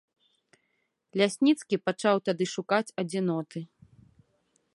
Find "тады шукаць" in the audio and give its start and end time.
2.31-2.89